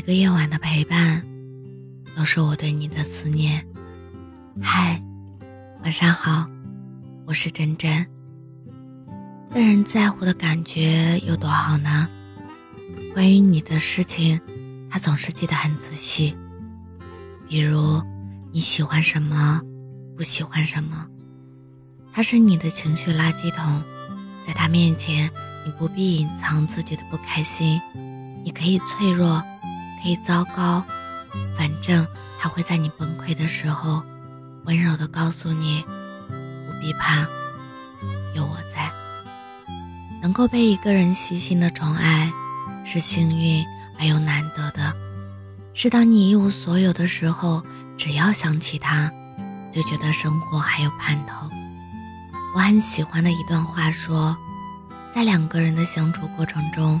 [0.00, 1.22] 一个夜晚的陪伴，
[2.16, 3.62] 都是我对你的思念。
[4.58, 4.98] 嗨，
[5.82, 6.48] 晚上好，
[7.26, 8.06] 我是真真。
[9.52, 12.08] 被人在乎的感觉有多好呢？
[13.12, 14.40] 关于你的事情，
[14.88, 16.34] 他总是记得很仔细。
[17.46, 18.02] 比如
[18.52, 19.60] 你喜欢什么，
[20.16, 21.06] 不喜欢什么，
[22.10, 23.82] 他是你的情绪垃圾桶，
[24.46, 25.30] 在他面前，
[25.66, 27.78] 你不必隐藏自己的不开心，
[28.42, 29.42] 你可以脆弱。
[30.02, 30.82] 可以糟糕，
[31.56, 32.06] 反正
[32.38, 34.02] 他会在你崩溃的时候，
[34.64, 35.84] 温柔的告诉你，
[36.28, 37.26] 不必怕，
[38.34, 38.90] 有我在。
[40.22, 42.30] 能够被一个人细心的宠爱，
[42.84, 43.64] 是幸运
[43.98, 44.94] 而又难得的。
[45.72, 47.62] 是当你一无所有的时候，
[47.96, 49.10] 只要想起他，
[49.72, 51.48] 就觉得生活还有盼头。
[52.54, 54.36] 我很喜欢的一段话说，
[55.14, 57.00] 在两个人的相处过程中，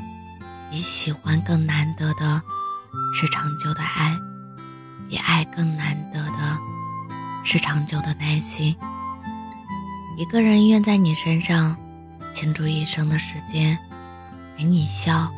[0.70, 2.40] 比喜欢更难得的。
[3.12, 4.18] 是长久的爱，
[5.08, 6.58] 比爱更难得的
[7.44, 8.74] 是长久的耐心。
[10.16, 11.76] 一个人愿在你身上
[12.32, 13.76] 倾注一生的时间，
[14.56, 15.28] 陪你笑，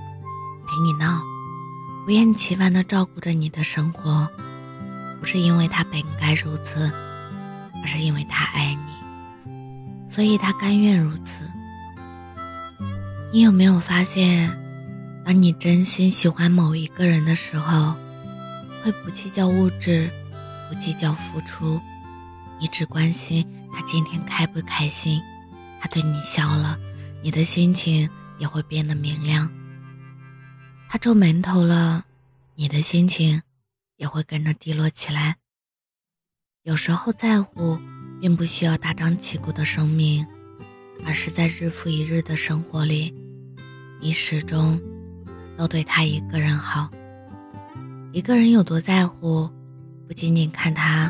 [0.67, 1.21] 陪你闹，
[2.05, 4.29] 不厌其烦地照顾着你的生活，
[5.21, 6.91] 不是因为他本该如此，
[7.83, 11.49] 而是因为他爱你，所以他甘愿如此。
[13.33, 14.51] 你有没有发现？
[15.25, 17.95] 当你真心喜欢某一个人的时候，
[18.83, 20.11] 会不计较物质，
[20.69, 21.81] 不计较付出，
[22.61, 25.21] 你只关心他今天开不开心。
[25.81, 26.79] 他对你笑了，
[27.23, 29.49] 你的心情也会变得明亮。
[30.89, 32.05] 他皱眉头了，
[32.57, 33.43] 你的心情
[33.97, 35.37] 也会跟着低落起来。
[36.65, 37.79] 有时候在乎，
[38.21, 40.27] 并不需要大张旗鼓的声明，
[41.07, 43.15] 而是在日复一日的生活里，
[44.01, 44.81] 你始终。
[45.63, 46.91] 都对他一个人好。
[48.11, 49.49] 一个人有多在乎，
[50.09, 51.09] 不仅仅看他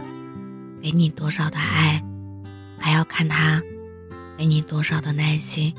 [0.83, 2.05] 给你多少的爱，
[2.79, 3.63] 还要看他
[4.37, 5.75] 给你多少的耐心。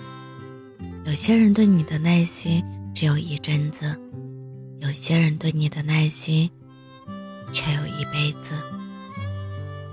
[1.05, 3.95] 有些人对你的耐心只有一阵子，
[4.79, 6.49] 有些人对你的耐心
[7.51, 8.55] 却有一辈子。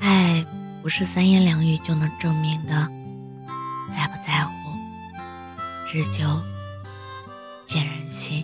[0.01, 0.43] 爱
[0.81, 2.89] 不是三言两语就能证明的，
[3.91, 4.53] 在不在乎，
[5.93, 6.25] 日久
[7.67, 8.43] 见人心。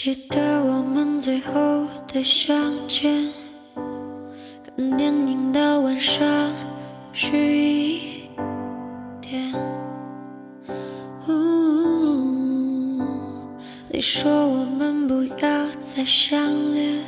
[0.00, 1.52] 记得我们最后
[2.06, 3.32] 的相见，
[3.74, 6.24] 看电影到晚上
[7.12, 8.20] 十一
[9.20, 9.52] 点。
[13.90, 17.02] 你说我们不要再相恋，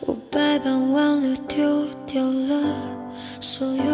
[0.00, 2.66] 我百般挽留，丢掉了
[3.38, 3.93] 所有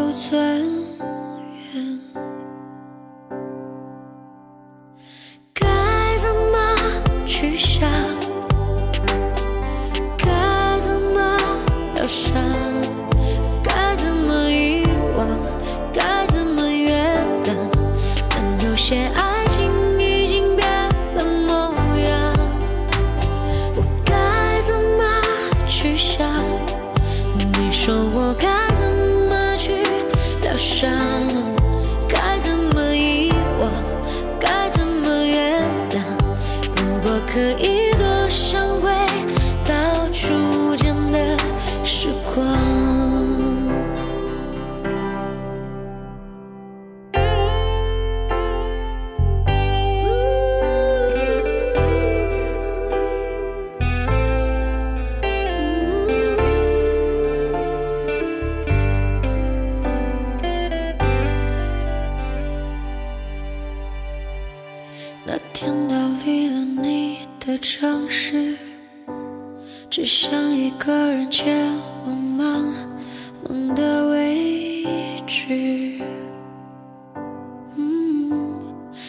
[37.33, 37.90] 可以
[67.81, 68.59] 城市。
[69.89, 71.67] 只想一个人前
[72.05, 72.75] 往茫
[73.49, 74.85] 茫的未
[75.27, 75.99] 知，
[77.77, 78.51] 嗯，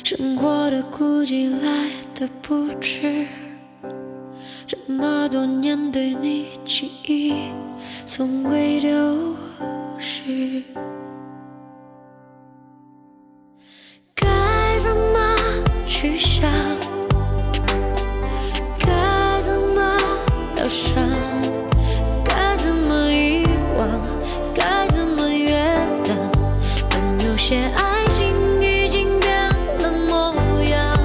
[0.05, 3.25] 生活的孤寂来的不迟，
[4.65, 7.33] 这么多年对你记忆
[8.05, 9.35] 从未丢
[9.97, 10.63] 失。
[27.51, 29.29] 些爱情已经变
[29.79, 29.91] 了？
[30.07, 30.97] 模样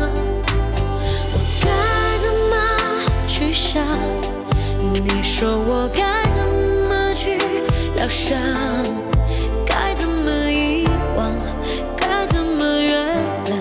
[1.32, 1.66] 我该
[2.20, 2.54] 怎么
[3.26, 3.82] 去想
[4.80, 6.46] 你说我该怎
[6.88, 7.36] 么去
[7.96, 8.38] 疗伤
[9.66, 11.34] 该怎么遗忘
[11.96, 13.16] 该怎么原
[13.46, 13.56] 谅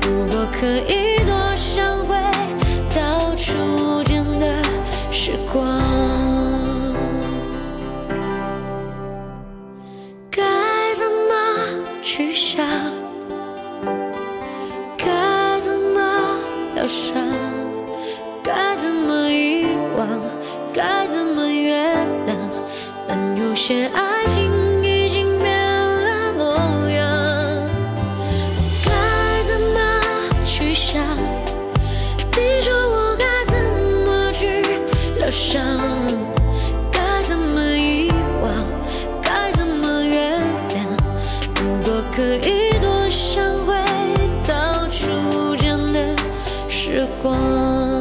[0.00, 2.16] 如果可以多想回
[2.94, 4.62] 到初见的
[5.12, 5.95] 时光
[18.46, 19.66] 该怎么遗
[19.96, 20.06] 忘？
[20.72, 21.96] 该怎么原
[22.28, 22.36] 谅？
[23.08, 27.66] 但有些爱情已经变了模样。
[28.54, 30.00] 我该怎么
[30.44, 31.02] 去想？
[32.36, 33.58] 你说我该怎
[34.06, 34.62] 么去
[35.18, 35.80] 疗伤？
[36.92, 38.52] 该怎么遗忘？
[39.20, 40.40] 该怎么原
[40.70, 40.86] 谅？
[41.56, 43.74] 如果可以多想回
[44.46, 46.14] 到初见的
[46.68, 47.95] 时光。